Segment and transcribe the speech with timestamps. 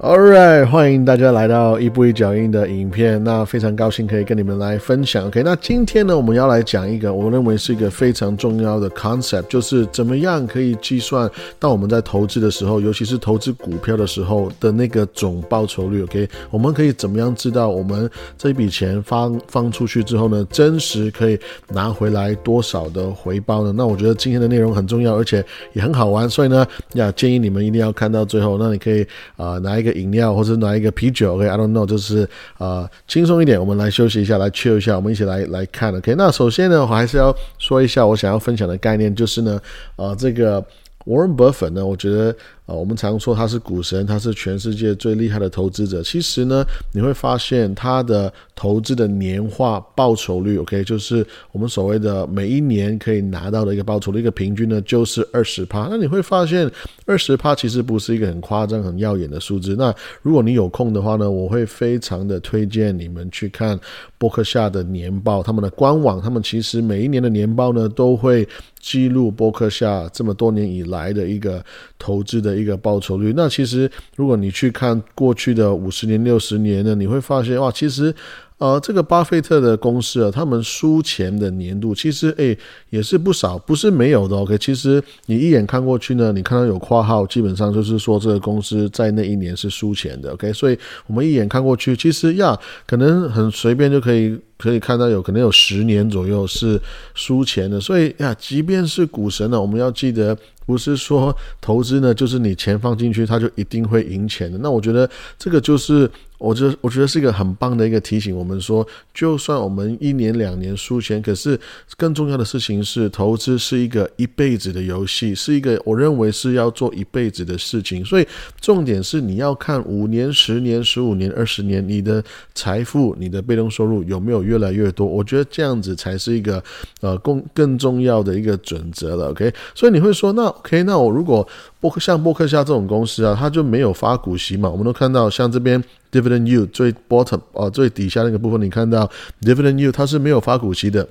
[0.00, 3.22] All right，欢迎大家来到一步一脚印的影片。
[3.24, 5.26] 那非常高兴可以跟你们来分享。
[5.26, 16.04] OK，那今天呢，我们要来讲一个我认为是一个非常重要的 concept，就是怎么样可以计算到我们在投资的时候，尤其是投资股票的时候的那个总报酬率。
[16.04, 21.36] OK，我们可以怎么样知道我们这笔钱放放出去之后呢，真实可以
[21.66, 23.72] 拿回来多少的回报呢？
[23.76, 28.56] 那我觉得今天的内容很重要，而且也很好玩，所以呢，要建议你们一定要看到最后。
[28.58, 29.04] 那你可以
[29.36, 29.87] 啊拿一个。
[29.92, 36.14] 饮料或者拿一个啤酒，OK，I don't know，就是呃轻松一点，我们来休息一下，来 chill 一下，我们一起来来看，OK。
[36.16, 39.60] 那首先呢，我还是要说一下我想要分享的概念，就是呢，
[39.96, 40.64] 呃，这个
[41.06, 42.34] Warren Buffett 呢，我觉得。
[42.68, 46.02] 啊，我们常说他是股神，他是全世界最厉害的投资者。
[46.02, 55.88] 其实呢，你会发现他的投资的年化报酬率，OK，就是我们所谓的每一年可以拿到的一个报酬的一个平均呢，就是二十趴。
[55.90, 56.70] 那你会发现，
[57.06, 59.74] 二十趴其实不是一个很夸张、很耀眼的数字。
[59.74, 63.80] 那如果你有空的话呢，我会非常的推荐你们去看
[64.18, 68.46] 伯克夏的年报，他们的官网，他们其实每一年的年报呢，都会
[68.78, 71.64] 记录伯克夏这么多年以来的一个
[71.98, 72.57] 投资的。
[72.58, 78.14] 一个报酬率，那其实如果你去看过去的五十年、六十年呢，你会发现哇，其实。
[78.58, 82.58] 呃，这个巴菲特的公司啊，他们输钱的年度其实诶
[82.90, 84.34] 也是不少，不是没有的。
[84.36, 90.32] OK，其实你一眼看过去呢，你看到有括号，基本上就是说这个公司在那一年是输钱的。
[90.32, 96.80] OK，所以我们一眼看过去，其实呀，可能很随便就可以可以看到有可能有十年左右是
[97.14, 97.80] 输钱的。
[97.80, 100.36] 所以呀，即便是股神呢，我们要记得，
[100.68, 104.58] 不是说投资呢就是你钱放进去，它就一定会赢钱的。
[104.58, 106.10] 那我觉得这个就是。
[106.38, 108.32] 我觉得我觉得是一个很棒的一个提醒。
[108.36, 111.58] 我们说，就算我们一年两年输钱，可是
[111.96, 118.04] 更重要的事情是，投资是一个一辈子的游戏，是一个我认为是要做一辈子的事情。
[118.04, 118.28] 所以
[118.60, 122.22] 重点是你要看五年、十年、十五年、二十年，你的
[122.54, 125.04] 财富、你的被动收入有没有越来越多？
[125.04, 126.62] 我觉得这样子才是一个
[127.00, 129.30] 呃更更重要的一个准则了。
[129.30, 131.46] OK，所以你会说，那 OK，那我如果
[131.80, 134.68] 波克像波克夏这种公司啊，它就没有发股息嘛？
[134.68, 135.82] 我们都看到像这边。
[136.10, 139.10] Dividend yield 最 bottom 哦最底下那个部分，你看到
[139.42, 141.06] Dividend yield 它是没有发股息的。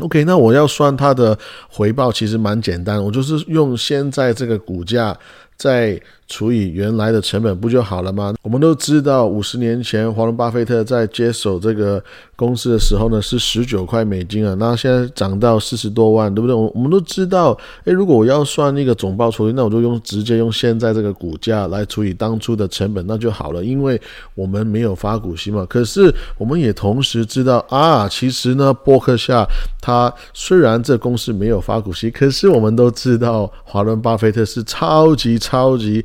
[0.00, 5.16] OK，那我要算它的回报，其实蛮简单，我就是用现在这个股价
[5.56, 6.00] 在。
[6.26, 8.34] 除以原来的成本不就好了吗？
[8.42, 12.02] 我们都知道，五十年前华伦巴菲特在接手这个
[12.34, 16.54] 公司的时候呢，是十九块美金啊，那现在涨到四十多万，对不对？
[16.54, 24.00] 我我们都知道，诶，如果我要算那个总报酬率，那我就用直接用现在这个股价来除以当初的成本，那就好了，因为
[24.34, 25.66] 我们没有发股息嘛。
[25.68, 29.46] 可是我们也同时知道啊，其实呢，波克夏
[29.80, 36.04] 他虽然这公司没有发股息，可是我们都知道，华伦巴菲特是超级超级。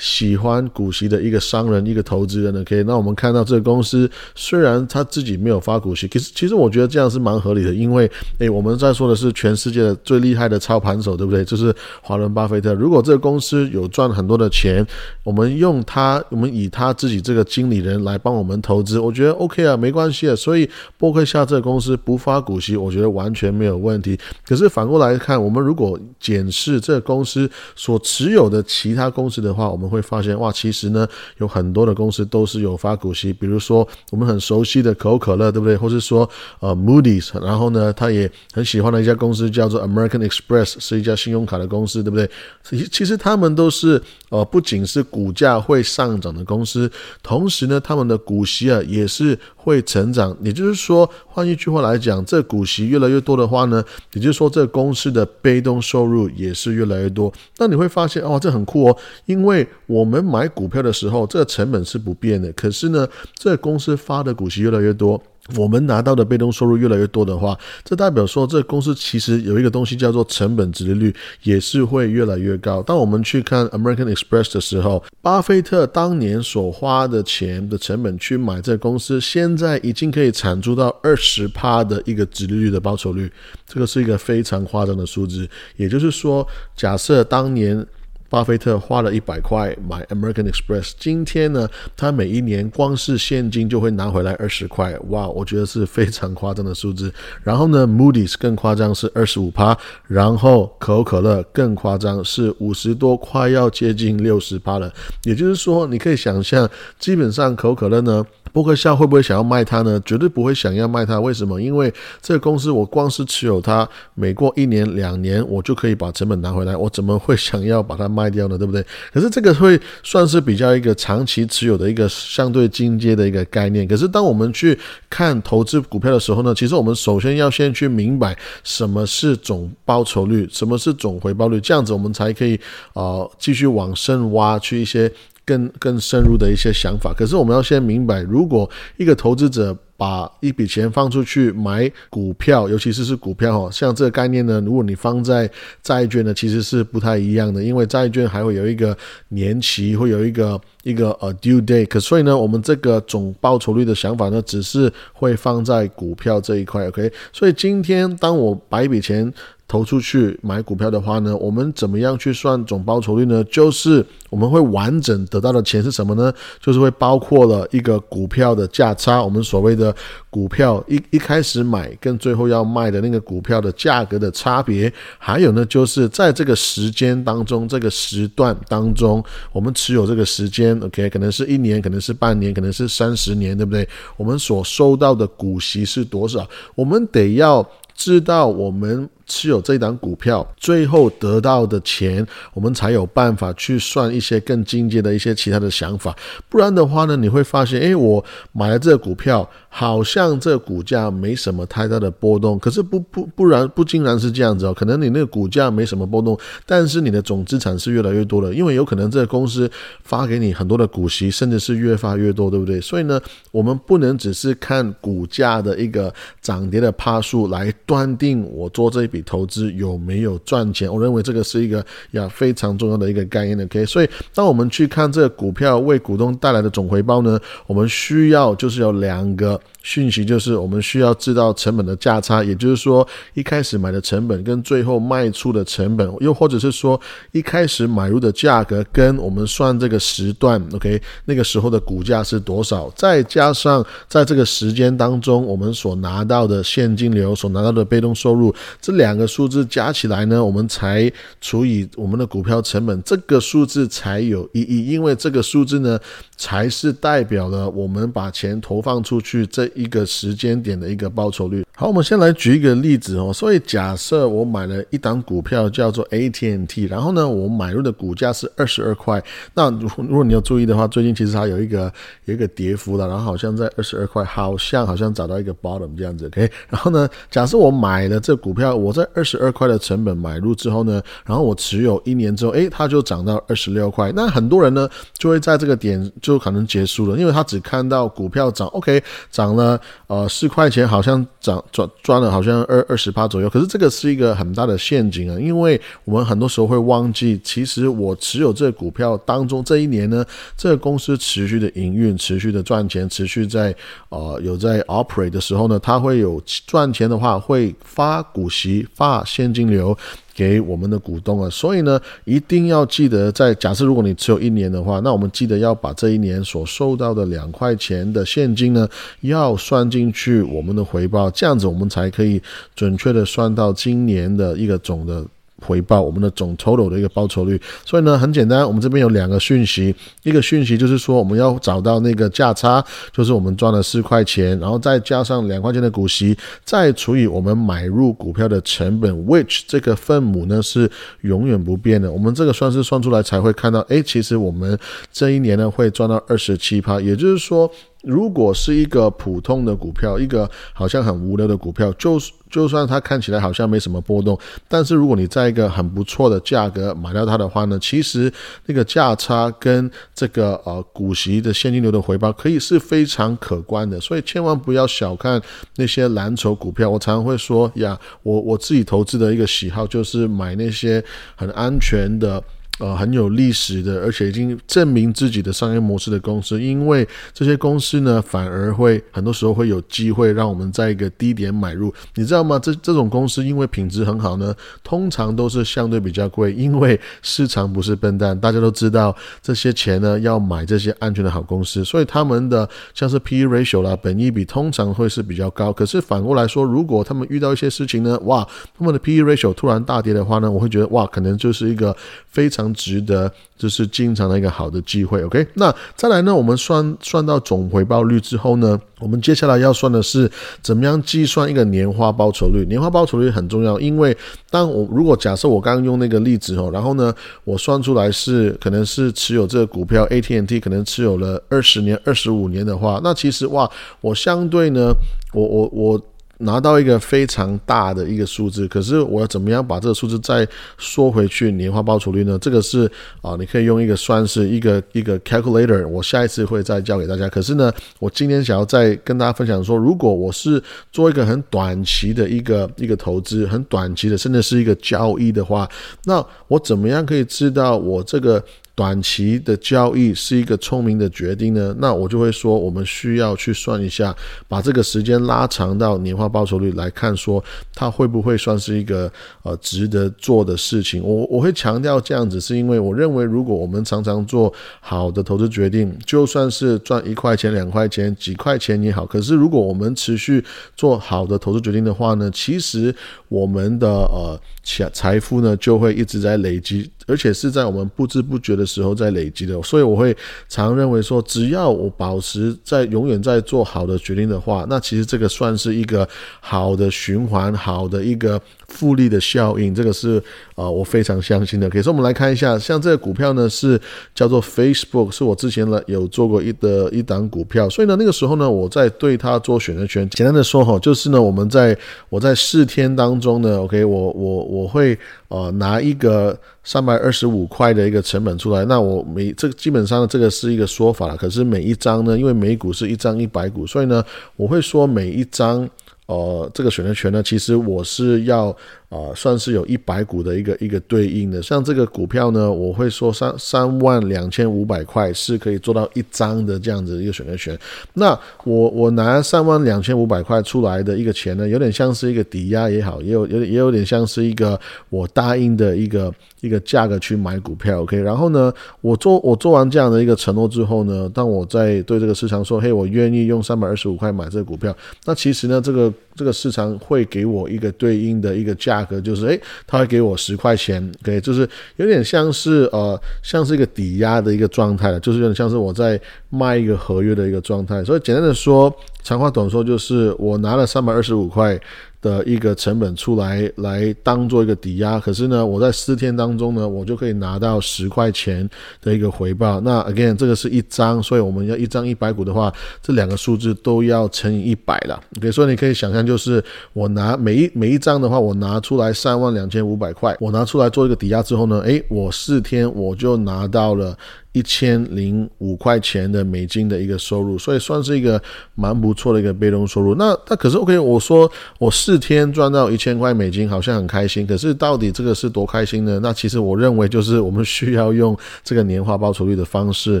[0.00, 2.82] 喜欢股息的一个商人，一个投资人呢，可以。
[2.84, 11.44] 那我们看到这个公司，虽然他自己没有发股息，可是其实我觉得这样是蛮合理的，因为诶，我们在说的是全世界最厉害的操盘手，对不对？
[11.44, 12.72] 就是华伦巴菲特。
[12.72, 14.84] 如果这个公司有赚很多的钱，
[15.22, 20.34] 我们用他，我们以他自己这个经理人来帮我们投资，我觉得 OK 啊，没关系啊。
[20.34, 24.18] 所以波克夏这个公司不发股息，我觉得完全没有问题。
[24.46, 31.06] 可是反过来看，我们如果检视这个公司所持有的其他公司的，话我们会发现哇，其实呢
[31.38, 35.76] 有很多的公司都是有发股息，比如说我们很熟悉的可口可乐，对不对？
[35.76, 36.28] 或是说
[36.60, 42.30] 呃 Moody's，然后呢，他也很喜欢的一家公司叫做 American Express，是一家信用卡的公司，对不对？
[42.62, 46.90] 其其实他们都是呃不仅是股价会上涨的公司，
[47.22, 50.36] 同时呢，他们的股息啊也是会成长。
[50.42, 57.32] 也就是说，换一句话来讲，这股息越来越多的话呢，也就是说这公司的被动收入也是越来越多。
[57.58, 58.96] 那你会发现哦，这很酷哦，
[59.26, 62.52] 因为我们买股票的时候，这个成本是不变的。
[62.52, 65.20] 可是呢，这个公司发的股息越来越多，
[65.56, 72.80] 我们拿到的被动收入越来越多的话，这代表说，这公司其实有一个东西叫做成本值利率，也是会越来越高。
[72.80, 83.28] 当我们去看 American Express 的时候，巴菲特当年所花的钱的成本去买这公司，现在已经可以产出到二十趴的一个值利率的报酬率，
[83.66, 85.48] 这个是一个非常夸张的数字。
[85.74, 87.84] 也就是说，假设当年。
[88.30, 97.12] 巴菲特花了一百块买 American Express，今天呢，他每一年光是现金就会拿回来二十块，哇，我觉得是非常夸张的数字。
[97.42, 104.92] 然后呢，Moody's 更夸张是二十五趴，然后可口可乐更夸张是五十多，快要接近六十趴了。
[105.24, 108.24] 也就是说，你可以想象，基本上可口可乐呢。
[108.52, 110.02] 伯克夏会不会想要卖它呢？
[110.04, 111.20] 绝对不会想要卖它。
[111.20, 111.60] 为什么？
[111.62, 116.76] 因为这个公司我光是持有它，每过一年两年我就可以把成本拿回来。
[116.76, 118.19] 我怎么会想要把它卖？
[118.20, 118.58] 卖掉呢？
[118.58, 118.84] 对不对？
[119.12, 123.88] 可是这个会算是比较一个长期持有的一个相对进阶的一个概念。
[123.88, 124.78] 可是当我们去
[125.08, 132.60] 看投资股票的时候呢，其实我们首先要先去明白什么是总报酬率，什么是总回报率，这样子我们才可以
[132.92, 135.10] 啊继续往深挖去一些
[135.46, 137.14] 更更深入的一些想法。
[137.16, 138.68] 可是我们要先明白，如果
[138.98, 145.46] 一个投资者把一笔钱放出去买股票，尤其是是股票哦，像这个概念呢，如果你放在
[145.82, 148.96] 债券呢，其实是不太一样的，因为债券还会有一个
[149.28, 159.30] 年期，会有一个一个呃 due date，所以呢，我们这个总报酬率的想法呢，只是会放在股票这一块，OK，所以今天当我把一笔钱。
[159.70, 163.44] 投出去买股票的话呢，我们怎么样去算总报酬率呢？
[163.44, 166.32] 就是我们会完整得到的钱是什么呢？
[166.60, 169.94] 就是会包括了一个股票的价差，我们所谓的
[170.28, 179.22] 股票一一开始买跟最后要卖的那个股票的价格的差别，还有呢，就是在这个时间当中，这个时段当中，
[179.52, 183.88] 我们持有这个时间，OK，可能是一年，可能是半年，可能是三十年，对不对？
[184.16, 186.44] 我们所收到的股息是多少？
[186.74, 187.64] 我们得要
[187.94, 189.08] 知道我们。
[189.30, 196.14] 持有这一档股票，最后得到的钱，我们才有办法去算一些更进阶的一些其他的想法。
[196.48, 202.58] 不然的话呢，你会发现，诶，我买了这个股票，好像这股价没什么太大的波动。
[202.58, 206.36] 可是不不不然不竟然是这样子哦，可能你那个股价没什么波动，
[206.66, 209.70] 但是你的总资产是越来越多了，因为有可能这个公司
[210.02, 212.80] 发给你很多的股息，甚至是越发越多，对不对？
[212.80, 213.20] 所以呢，
[213.52, 216.12] 我们不能只是看股价的一个
[216.42, 219.19] 涨跌的帕数来断定我做这一笔。
[219.22, 220.92] 投资有没有赚钱？
[220.92, 223.64] 我认为这个是一个呀非常重要的一个概念的。
[223.64, 229.60] OK，所以当我们去看这个股票为股东带来的总回报呢，我们需要就是有两个。
[229.82, 237.00] 讯息就是我们需要知道成本的价差，也就是说一开始买的成本跟最后卖出的成本，又或者是说
[237.32, 251.10] 一开始买入的价格跟我们算这个时段，OK，那个时候的股价是多少，再加上在这个时间当中我们所拿到的现金流、所拿到的被动收入，这两个数字加起来呢，我们才
[251.40, 255.98] 除以我们的股票成本，这个数字才有意义，因为这个数字呢
[256.36, 259.69] 才是代表了我们把钱投放出去这。
[259.74, 261.64] 一个时间点的一个报酬率。
[261.74, 263.32] 好，我们先来举一个例子哦。
[263.32, 269.22] 所以假设我买了一档股票叫做 AT&T，然后呢，我买入的股价是二十二块。
[269.54, 271.90] 那如如果你要注意的话，最近其实它有一个
[272.26, 276.26] 有一个跌幅了，然后好像在二十二块，好像好像找到一个 bottom 这样子。
[276.26, 284.12] OK，然后呢，假设我买了这股票，我在二十二块的成本买入之后呢，然后我持有一年之后，诶，它就涨到二十六块。
[284.14, 284.86] 那很多人呢
[285.16, 289.59] 就会在这个点就可能结束了，因为他只看到股票涨，OK，涨了。
[289.60, 293.50] 呢，呃，四块钱好像涨赚赚了，好像二二十八左右。
[293.50, 300.24] 可是这个是一个很大的陷阱啊，因为我们很多时候会忘记，其实我持有这个股票当中这一年呢，
[300.56, 303.74] 这个公司持续的营运、持续的赚钱、持续在
[304.08, 309.96] 呃有在 operate 的时候呢，它会有赚钱的话，会发股息、发现金流。
[310.40, 318.88] 给我们的股东啊，所以呢，一定要记得，在假设如果你持有一年的话，那我们记得要把这一年所收到的两块钱的现金呢，
[319.20, 322.40] 要算进去我们的回报，这样子我们才可以
[322.74, 325.22] 准确的算到今年的一个总的。
[325.60, 340.90] 回报我们的总 total 的一个报酬率，所以呢很简单，我们这边有两个讯息，一个讯息就是说我们要找到那个价差，就是我们赚了四块钱，然后再加上两块钱的股息，再除以我们买入股票的成本，which 这个分母呢是
[341.22, 344.78] 永远不变的，我们这个算是算出来才会看到，哎，其实我们
[345.12, 347.70] 这一年呢会赚到二十七趴，也就是说。
[348.02, 352.18] 如果是一个普通的股票，一个好像很无聊的股票，就
[352.50, 354.38] 就算它看起来好像没什么波动，
[354.68, 358.32] 但是如果你在一个很不错的价格买到它的话呢，其实
[358.66, 365.40] 那个价差跟这个呃股息的现金流的回报可以是非常可观的，所以千万不要小看
[365.76, 366.88] 那些蓝筹股票。
[366.88, 371.04] 我常常会说呀，我我自己投资的一个喜好就是买那些
[371.36, 372.42] 很安全的。
[372.80, 382.58] 呃，很有历史的，而且已经证明自己的商业模式的公司，因为这些公司呢，反而会很多时候会有机会让我们在一个低点买入，你知道吗？
[382.58, 395.70] 这这种公司因为品质很好呢，通常都是相对比较贵，因为市场不是笨蛋，大家都知道这些钱呢要买这些安全的好公司，所以他们的像是 P/E ratio 啦，本益比通常会是比较高。
[395.70, 398.42] 可是反过来说，如果他们遇到一些事情呢，哇，
[398.78, 401.94] 他们的 P/E ratio 突然大跌的话呢，我会觉得哇，可能就是一个
[402.30, 402.69] 非常。
[402.74, 405.22] 值得，就是经常的一个好的机会。
[405.24, 410.30] OK，那再来呢，我们算算到总回报率之后呢，我们接下来要算的是
[410.62, 412.64] 怎么样计算一个年化报酬率。
[412.66, 414.16] 年化报酬率很重要，因为
[414.50, 424.92] 当我如果假设我刚刚用那个例子哦，然后呢，我算出来是可能是持有这个股票 AT&T 可能持有了二十年、二十五年的话，那其实哇，我相对呢，
[425.32, 426.00] 我我我。
[426.40, 430.46] 拿到一个非常大的一个数字，可是我要怎么样把这个数字再
[430.78, 432.38] 缩回去年化报酬率呢？
[432.38, 432.90] 这个是
[433.22, 437.28] 啊，你可以用一个算是一个一个 calculator，我下一次会再教给大家。
[437.28, 445.68] 可是呢，我今天想要再跟大家分享说，如果我是做一个很短期的一个一个投资，很短期的，甚至是一个交易的话，
[446.04, 448.42] 那我怎么样可以知道我这个？
[448.80, 454.16] 短期的交易是一个聪明的决定呢，那我就会说，我们需要去算一下，
[454.48, 457.44] 把这个时间拉长到年化报酬率来看，说
[457.74, 461.04] 它会不会算是一个呃值得做的事情。
[461.04, 470.42] 我我会强调这样子，是因为我认为，如果我们常常做好的投资决定，就算是赚一块钱、两块钱、几块钱也好，可是如果我们持续
[470.74, 472.94] 做好的投资决定的话呢，其实
[473.28, 476.90] 我们的呃财财富呢就会一直在累积。
[477.06, 480.16] 而且是在我们不知不觉的时候在累积的，所以我会
[480.48, 486.08] 常认为说，只要我保持在永远在做好的决定的话，那其实这个算是一个
[486.40, 488.40] 好的循环，好的一个。
[488.70, 490.22] 复利的效应，这个是
[490.54, 491.68] 呃我非常相信的。
[491.68, 493.78] 可以说，我们来看一下，像这个股票呢是
[494.14, 500.08] 叫做 Facebook，是我之前呢有做过一的一档股票，所以呢那个时候呢我在对它做选择权。
[500.10, 501.76] 简单的说哈，就是呢我们在
[502.08, 504.96] 我在四天当中呢，OK，我我我会
[505.30, 511.16] 呃拿一个三百二十五块的一个成本出来，那我每这个基本上这个是一个说法了。
[511.16, 514.04] 可是每一张呢，因为每股是一张一百股，所以呢
[514.36, 515.66] 我会说每一张。
[516.06, 518.54] 呃，这个选择权呢，其实我是要。
[518.90, 527.56] 啊，算是有一百股的一个一个对应的，像这个股票呢，我会说三三万两千五百块是可以做到一张的这样子一个选择权。
[527.94, 537.82] 那我我拿三万两千五百块出来的一个钱呢，有点像是一个抵押也好，也有有也有点像是一个我答应的一个一个价格去买股票。
[537.82, 548.79] OK，然后呢，我做我做完这样的一个承诺之后呢，当我在对这个市场说，嘿，我愿意用三百二十五块买这个股票，那其实呢，这个这个市场会给我一个对应的一个价。
[548.80, 557.84] 价格就是哎，他会给我十块钱给就是有点像是呃，像是一个抵押的一个状态了，就是有点像是我在卖一个合约的一个状态。
[557.84, 561.60] 所以简单的说，长话短说，就是我拿了三百二十五块。
[562.02, 564.98] 的一个成本出来，来当做一个抵押。
[564.98, 568.48] 可是呢，我在四天当中呢，我就可以拿到十块钱
[568.80, 569.60] 的一个回报。
[569.60, 574.98] 那 again，这个是一张，所以我们要一张一百股的话，这两个数字都要乘以一百了。
[575.18, 583.94] OK，所以你可以想象，就是我拿每一每一张的话，我拿出来三万两千五百块，我拿出来做一个抵押之后呢，诶，我四天我就拿到了。
[584.32, 588.20] 一千零五块钱的美金的一个收入，所以算是一个
[588.54, 589.96] 蛮不错的一个被动收入。
[589.96, 594.24] 那那可是 OK，我说我四天赚到一千块美金，好像很开心。
[594.24, 595.98] 可是到底这个是多开心呢？
[596.00, 600.00] 那其实我认为就是我们需要用这个年化报酬率的方式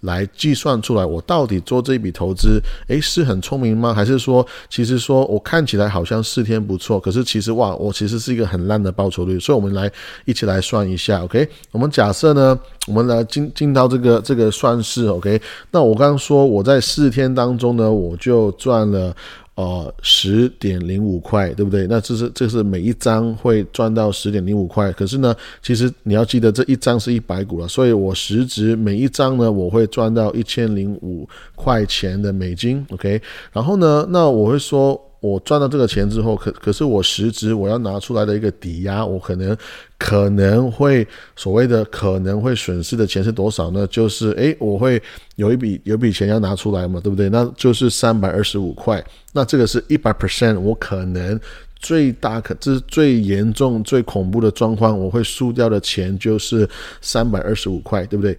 [0.00, 3.92] 来计算出来，我到底做这笔投资，诶，是很聪明吗？
[3.92, 9.38] 还是说其实说我看起来好像四天不错，可是其实哇，我其实是一个很烂的报酬率。
[9.38, 9.92] 所以我们来
[10.24, 11.46] 一起来算一下，OK？
[11.70, 13.89] 我们假设呢，我们来进进到。
[13.90, 15.42] 这个这个算是 OK，
[15.72, 19.14] 那我刚刚说我在四天当中呢，我就赚了
[19.56, 21.86] 呃十点零五块，对不对？
[21.88, 33.20] 那这是这是每一张会赚到十点零五块，可是呢，其实你要记得这一张是一百股了，所以我实值每一张呢，我会赚到一千零五块钱的美金，OK。
[33.52, 34.98] 然后呢，那我会说。
[35.20, 39.56] 我赚到这个钱之后，可可是我实质我要拿出来的一个抵押，我可能
[39.98, 43.86] 可能会所谓的可能会损失的钱是多少呢？
[43.88, 45.00] 就是诶，我会
[45.36, 47.28] 有一笔有笔钱要拿出来嘛，对不对？
[47.28, 49.04] 那就是三百二十五块。
[49.32, 51.38] 那这个是一百 percent，我可能
[51.78, 56.68] 最大可这是最严重最恐怖的状况，我会输掉的钱就是
[57.02, 58.38] 三百二十五块，对不对？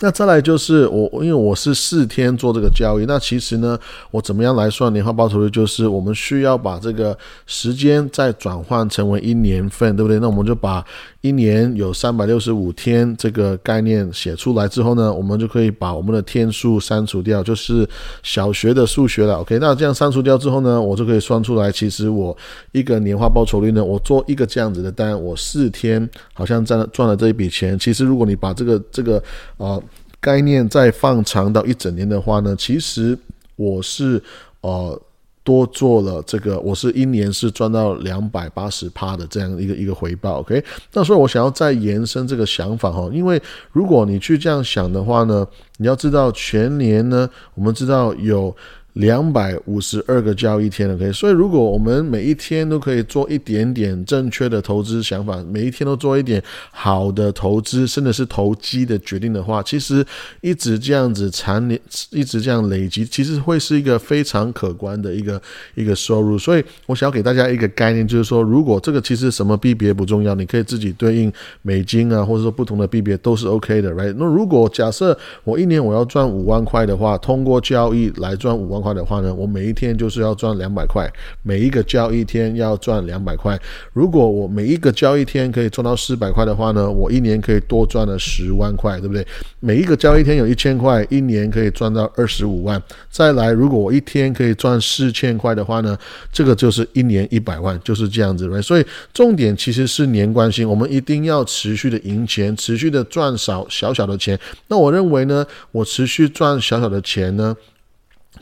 [0.00, 3.78] 那再来就是我，因为我是四天做这个交易，那其实呢，
[4.10, 5.48] 我怎么样来算年化报酬率？
[5.48, 10.20] 就是我们需要把这个时间再转换成为一年份，对不对？
[10.20, 10.84] 那我们就把
[11.22, 17.88] 一年有三百六十五天这个概念写出来之后呢，我们就可以把我们的天数删除掉，就是
[18.22, 19.36] 小学的数学了。
[19.36, 22.36] OK，那这样删除掉之后呢，我就可以算出来，其实我
[22.72, 27.78] 一个年化报酬率呢，我做一个这样子的单，我四天好像赚了赚了这一笔钱。
[27.78, 29.22] 其实如果你把这个这个
[29.56, 29.80] 啊。
[30.26, 33.16] 概念再放长到一整年的话呢，其实
[33.54, 34.20] 我是
[34.62, 35.00] 呃
[35.44, 40.60] 多做了这个，我是一年是赚到两百八十趴的这样一个一个回报，OK？
[40.92, 43.40] 那所以我想要再延伸这个想法哈，因为
[43.70, 48.52] 如果你去这样想的话呢，你要知道全年呢，我们知道有。
[48.96, 60.02] 两百五十二个交易天了，OK，所以如果我们每一天都可以做一点点正确的投资想法，每一天都做一点好的投资，甚至是投机的决定的话，其实
[60.40, 65.40] 一直这样子缠连，一直这样累积，其实会是一个非常可观的一个
[65.74, 66.38] 一个收入。
[66.38, 74.14] 所以我想要给大家一个概念，就是说，如果这个其实什么币别不重要，你可以自己对应美金啊，或者说不同的币别都是 OK 的，Right？
[74.16, 78.85] 那如果假设我一年我要赚五万块的话，通过交易来赚五万。
[78.86, 81.10] 块的话呢，我每一天就是要赚两百块，
[81.42, 83.58] 每一个交易天要赚两百块。
[83.92, 89.26] 如果我每一个交易天可以赚到四百块的话呢，我一年可以多赚了十万块，对不对？
[89.58, 92.80] 每一个交易天有一千块，一年可以赚到二十五万。
[93.10, 95.98] 再来，如果我一天可以赚四千块的话呢，
[96.30, 98.46] 这个就是一年一百万，就是这样子。
[98.62, 104.38] 所以重点其实是年关心，我们一定要持续的赢钱，持续的赚少小小的钱。
[104.68, 107.56] 那我认为呢，我持续赚小小的钱呢。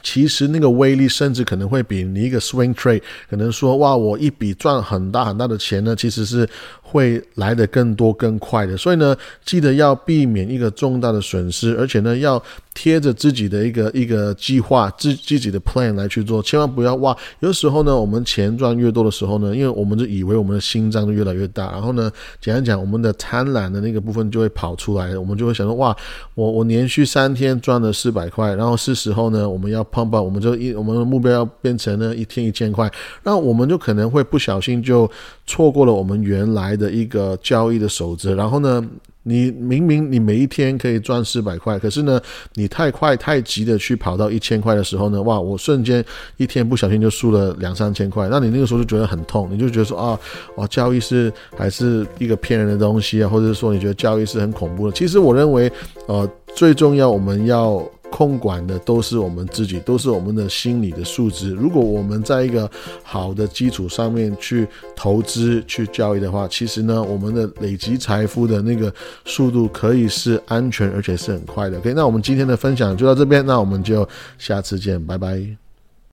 [0.03, 6.49] 其实那个威力甚至可能会比你一个 swing trade 可能说哇，我一笔赚很大很大的钱呢，其实是。
[6.87, 12.41] 会来的更多更快的，所以呢，记得要避免一个重大的损失，而且呢，要
[12.75, 17.17] 贴着自己的一个一个计划，自自己的 plan 来去做，千万不要哇。
[17.41, 25.97] 有时候呢，我们钱赚越多的时候呢，因为我们就以为我们的心脏就越来越大，然后呢，简单讲，我们的贪婪的那个部分就会跑出来，我们就会想说哇，
[26.35, 35.11] 我我连续三天赚了四百块，然后是时候呢，我们要碰碰，我们就一我们的目标要变成呢一天一千块，那我们就可能会不小心就
[35.47, 36.75] 错过了我们原来。
[36.75, 38.85] 的一个交易的守则，然后呢，
[39.25, 42.21] 你明明你每一天可以赚四百块，可是呢，
[42.55, 46.05] 你太快太急的去跑到一千块的时候呢，哇，我瞬间
[46.37, 50.19] 一天不小心就输了两三千块，那你那个时候就觉得很痛，你就觉得说啊，
[50.55, 54.93] 哦，交易是还是一个骗人的东西啊，或者说你觉得交易是很恐怖的。
[54.93, 55.73] 其实我认为，
[56.07, 57.83] 呃，最重要我们要。
[58.15, 61.51] 控管的都是我们自己，都是我们的心理的素质。
[61.51, 62.71] 如果我们在一个
[63.03, 68.95] 好的基础上面去投资、去交易的话，其实呢，我们的累积财富的那个
[69.25, 71.77] 速度可以是安全而且是很快的。
[71.79, 75.64] OK，那我们今天的分享就到这边，那我们就下次见，拜拜。